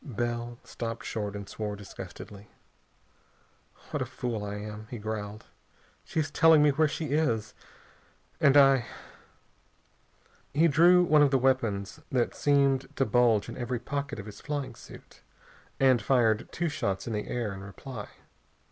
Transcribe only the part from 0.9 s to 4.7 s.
short and swore disgustedly. "What a fool I